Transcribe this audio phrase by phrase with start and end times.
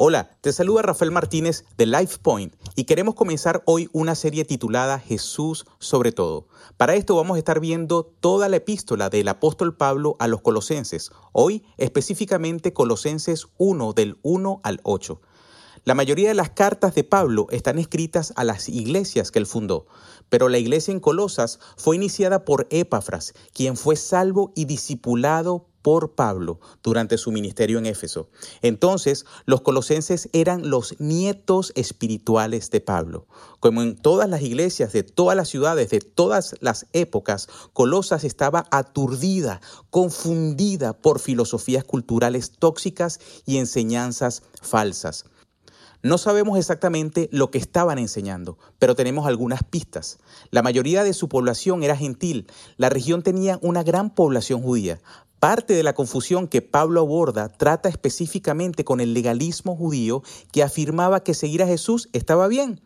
[0.00, 5.66] Hola, te saluda Rafael Martínez de LifePoint y queremos comenzar hoy una serie titulada Jesús
[5.80, 6.46] sobre todo.
[6.76, 11.10] Para esto vamos a estar viendo toda la epístola del apóstol Pablo a los colosenses,
[11.32, 15.20] hoy específicamente Colosenses 1 del 1 al 8.
[15.82, 19.86] La mayoría de las cartas de Pablo están escritas a las iglesias que él fundó,
[20.28, 26.12] pero la iglesia en Colosas fue iniciada por Epafras, quien fue salvo y discipulado por
[26.12, 28.28] Pablo durante su ministerio en Éfeso.
[28.60, 33.26] Entonces, los colosenses eran los nietos espirituales de Pablo.
[33.58, 38.66] Como en todas las iglesias de todas las ciudades, de todas las épocas, Colosas estaba
[38.70, 45.24] aturdida, confundida por filosofías culturales tóxicas y enseñanzas falsas.
[46.00, 50.18] No sabemos exactamente lo que estaban enseñando, pero tenemos algunas pistas.
[50.52, 52.46] La mayoría de su población era gentil.
[52.76, 55.00] La región tenía una gran población judía.
[55.40, 61.22] Parte de la confusión que Pablo aborda trata específicamente con el legalismo judío que afirmaba
[61.22, 62.80] que seguir a Jesús estaba bien,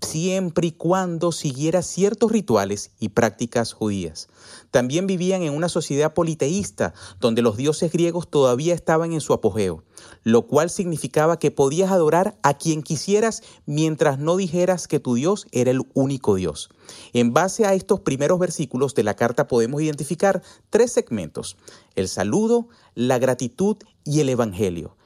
[0.00, 4.28] siempre y cuando siguiera ciertos rituales y prácticas judías.
[4.70, 9.84] También vivían en una sociedad politeísta, donde los dioses griegos todavía estaban en su apogeo,
[10.22, 15.46] lo cual significaba que podías adorar a quien quisieras mientras no dijeras que tu Dios
[15.52, 16.70] era el único Dios.
[17.12, 21.56] En base a estos primeros versículos de la carta podemos identificar tres segmentos,
[21.94, 24.96] el saludo, la gratitud y el Evangelio.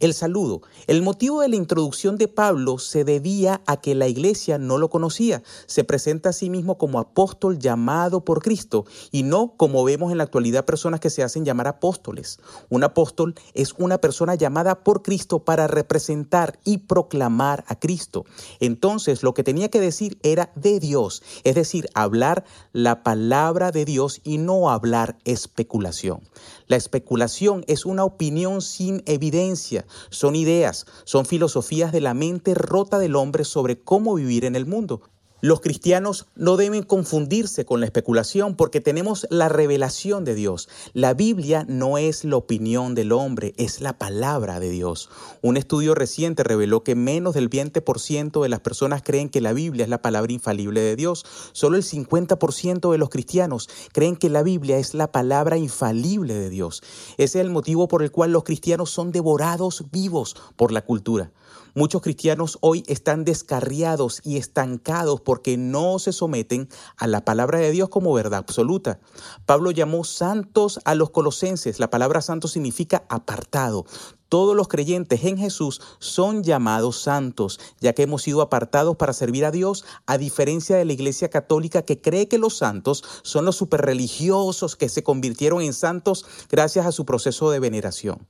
[0.00, 0.62] El saludo.
[0.86, 4.88] El motivo de la introducción de Pablo se debía a que la iglesia no lo
[4.88, 5.42] conocía.
[5.66, 10.16] Se presenta a sí mismo como apóstol llamado por Cristo y no como vemos en
[10.16, 12.38] la actualidad personas que se hacen llamar apóstoles.
[12.70, 18.24] Un apóstol es una persona llamada por Cristo para representar y proclamar a Cristo.
[18.58, 23.84] Entonces lo que tenía que decir era de Dios, es decir, hablar la palabra de
[23.84, 26.22] Dios y no hablar especulación.
[26.68, 32.98] La especulación es una opinión sin evidencia son ideas, son filosofías de la mente rota
[32.98, 35.02] del hombre sobre cómo vivir en el mundo.
[35.42, 40.68] Los cristianos no deben confundirse con la especulación porque tenemos la revelación de Dios.
[40.92, 45.08] La Biblia no es la opinión del hombre, es la palabra de Dios.
[45.40, 49.84] Un estudio reciente reveló que menos del 20% de las personas creen que la Biblia
[49.84, 51.24] es la palabra infalible de Dios.
[51.52, 56.50] Solo el 50% de los cristianos creen que la Biblia es la palabra infalible de
[56.50, 56.82] Dios.
[57.16, 61.32] Ese es el motivo por el cual los cristianos son devorados vivos por la cultura.
[61.74, 67.70] Muchos cristianos hoy están descarriados y estancados porque no se someten a la palabra de
[67.70, 68.98] Dios como verdad absoluta.
[69.46, 71.78] Pablo llamó santos a los colosenses.
[71.78, 73.86] La palabra santo significa apartado.
[74.28, 79.44] Todos los creyentes en Jesús son llamados santos, ya que hemos sido apartados para servir
[79.44, 83.56] a Dios, a diferencia de la Iglesia Católica que cree que los santos son los
[83.56, 88.28] superreligiosos que se convirtieron en santos gracias a su proceso de veneración.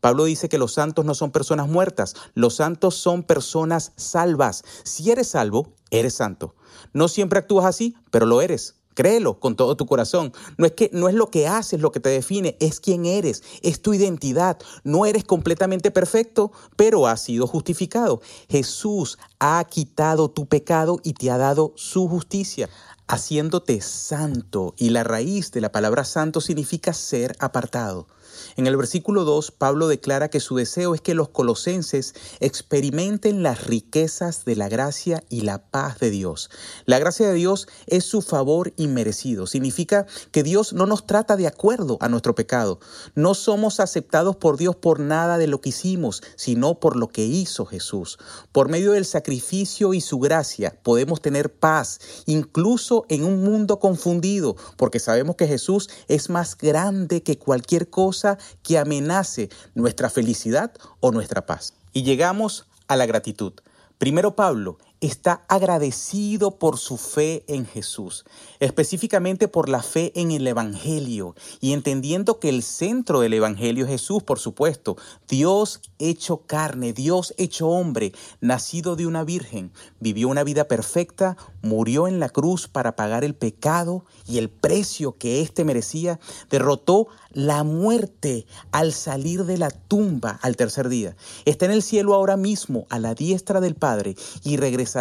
[0.00, 4.64] Pablo dice que los santos no son personas muertas, los santos son personas salvas.
[4.84, 6.54] Si eres salvo, eres santo.
[6.92, 8.78] No siempre actúas así, pero lo eres.
[8.98, 10.32] Créelo con todo tu corazón.
[10.56, 13.44] No es que no es lo que haces lo que te define, es quién eres,
[13.62, 14.58] es tu identidad.
[14.82, 18.20] No eres completamente perfecto, pero has sido justificado.
[18.48, 22.68] Jesús ha quitado tu pecado y te ha dado su justicia,
[23.06, 24.74] haciéndote santo.
[24.76, 28.08] Y la raíz de la palabra santo significa ser apartado.
[28.56, 33.66] En el versículo 2, Pablo declara que su deseo es que los colosenses experimenten las
[33.66, 36.50] riquezas de la gracia y la paz de Dios.
[36.84, 39.46] La gracia de Dios es su favor inmerecido.
[39.46, 42.80] Significa que Dios no nos trata de acuerdo a nuestro pecado.
[43.14, 47.24] No somos aceptados por Dios por nada de lo que hicimos, sino por lo que
[47.24, 48.18] hizo Jesús.
[48.52, 54.56] Por medio del sacrificio y su gracia podemos tener paz, incluso en un mundo confundido,
[54.76, 58.27] porque sabemos que Jesús es más grande que cualquier cosa
[58.62, 61.72] que amenace nuestra felicidad o nuestra paz.
[61.92, 63.54] Y llegamos a la gratitud.
[63.96, 68.24] Primero Pablo está agradecido por su fe en Jesús,
[68.58, 73.90] específicamente por la fe en el Evangelio y entendiendo que el centro del Evangelio es
[73.92, 74.96] Jesús, por supuesto,
[75.28, 82.08] Dios hecho carne, Dios hecho hombre, nacido de una virgen, vivió una vida perfecta, murió
[82.08, 86.18] en la cruz para pagar el pecado y el precio que éste merecía,
[86.50, 91.16] derrotó la muerte al salir de la tumba al tercer día.
[91.44, 94.56] Está en el cielo ahora mismo a la diestra del Padre y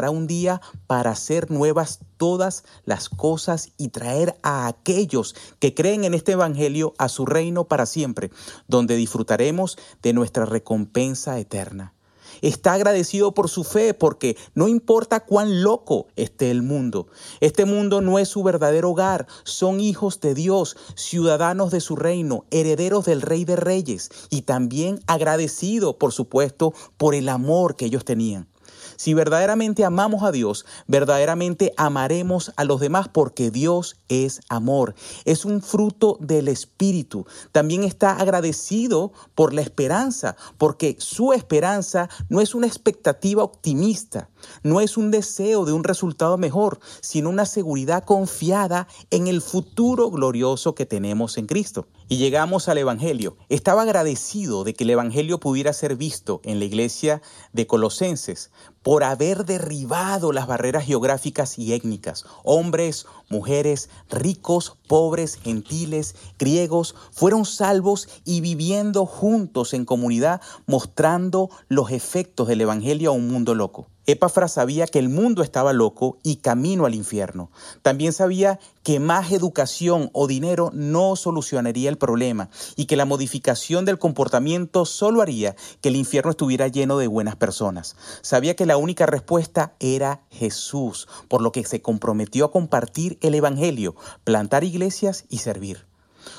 [0.09, 6.13] un día para hacer nuevas todas las cosas y traer a aquellos que creen en
[6.13, 8.31] este Evangelio a su reino para siempre,
[8.67, 11.93] donde disfrutaremos de nuestra recompensa eterna.
[12.41, 17.07] Está agradecido por su fe porque no importa cuán loco esté el mundo.
[17.39, 19.27] Este mundo no es su verdadero hogar.
[19.43, 24.99] Son hijos de Dios, ciudadanos de su reino, herederos del Rey de Reyes y también
[25.07, 28.47] agradecido, por supuesto, por el amor que ellos tenían.
[28.97, 34.95] Si verdaderamente amamos a Dios, verdaderamente amaremos a los demás porque Dios es amor.
[35.23, 37.25] Es un fruto del Espíritu.
[37.51, 44.29] También está agradecido por la esperanza, porque su esperanza no es una expectativa optimista,
[44.63, 50.09] no es un deseo de un resultado mejor, sino una seguridad confiada en el futuro
[50.09, 51.87] glorioso que tenemos en Cristo.
[52.09, 53.37] Y llegamos al Evangelio.
[53.49, 57.21] Estaba agradecido de que el Evangelio pudiera ser visto en la iglesia
[57.51, 58.49] de Colosenses
[58.87, 62.23] por haber derribado las barreras geográficas y étnicas.
[62.45, 71.91] Hombres, mujeres, ricos, pobres, gentiles, griegos, fueron salvos y viviendo juntos en comunidad, mostrando los
[71.91, 73.87] efectos del Evangelio a un mundo loco.
[74.09, 77.51] Epafras sabía que el mundo estaba loco y camino al infierno.
[77.81, 83.83] También sabía que más educación o dinero no solucionaría el problema y que la modificación
[83.83, 87.97] del comportamiento solo haría que el infierno estuviera lleno de buenas personas.
[88.21, 93.35] Sabía que la única respuesta era Jesús, por lo que se comprometió a compartir el
[93.35, 95.86] Evangelio, plantar iglesias y servir.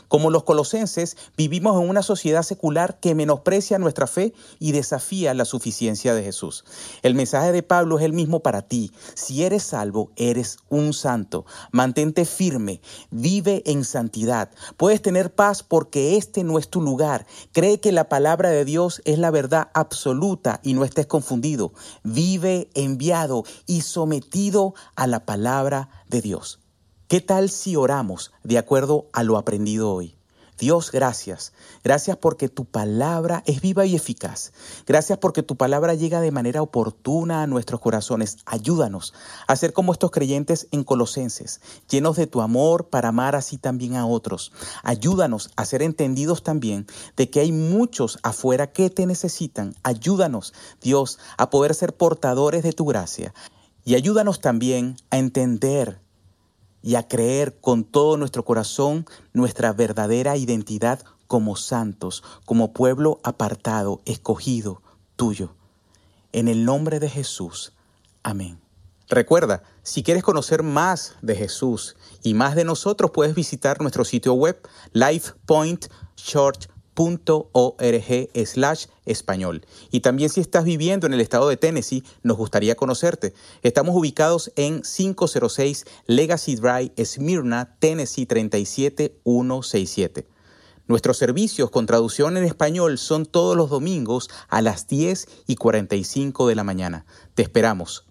[0.09, 5.45] Como los colosenses, vivimos en una sociedad secular que menosprecia nuestra fe y desafía la
[5.45, 6.65] suficiencia de Jesús.
[7.03, 8.93] El mensaje de Pablo es el mismo para ti.
[9.15, 11.45] Si eres salvo, eres un santo.
[11.73, 12.81] Mantente firme,
[13.11, 14.51] vive en santidad.
[14.77, 17.27] Puedes tener paz porque este no es tu lugar.
[17.53, 21.73] Cree que la palabra de Dios es la verdad absoluta y no estés confundido.
[22.03, 26.61] Vive enviado y sometido a la palabra de Dios.
[27.09, 30.15] ¿Qué tal si oramos de acuerdo a lo aprendido hoy?
[30.59, 31.55] Dios, gracias.
[31.83, 34.53] Gracias porque tu palabra es viva y eficaz.
[34.87, 38.37] Gracias porque tu palabra llega de manera oportuna a nuestros corazones.
[38.45, 39.15] Ayúdanos
[39.47, 43.97] a ser como estos creyentes en Colosenses, llenos de tu amor para amar así también
[43.97, 44.53] a otros.
[44.83, 49.75] Ayúdanos a ser entendidos también de que hay muchos afuera que te necesitan.
[49.83, 50.53] Ayúdanos,
[50.83, 53.33] Dios, a poder ser portadores de tu gracia.
[53.83, 56.03] Y ayúdanos también a entender
[56.83, 64.01] y a creer con todo nuestro corazón nuestra verdadera identidad como santos, como pueblo apartado,
[64.05, 64.83] escogido,
[65.17, 65.55] tuyo.
[66.33, 67.73] En el nombre de Jesús.
[68.23, 68.61] Amén.
[69.09, 74.35] Recuerda, si quieres conocer más de Jesús y más de nosotros, puedes visitar nuestro sitio
[74.35, 74.61] web
[74.93, 79.65] lifepointchurch.com .org slash español.
[79.93, 83.35] Y también si estás viviendo en el estado de Tennessee, nos gustaría conocerte.
[83.63, 90.27] Estamos ubicados en 506 Legacy Drive, Smyrna, Tennessee 37167.
[90.89, 96.49] Nuestros servicios con traducción en español son todos los domingos a las 10 y 45
[96.49, 97.07] de la mañana.
[97.35, 98.08] Te esperamos.